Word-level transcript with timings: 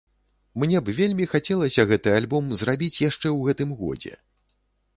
Мне 0.61 0.79
б 0.85 0.95
вельмі 0.99 1.27
хацелася 1.33 1.85
гэты 1.93 2.15
альбом 2.21 2.49
зрабіць 2.63 3.01
яшчэ 3.09 3.23
ў 3.23 3.39
гэтым 3.51 3.77
годзе. 3.83 4.13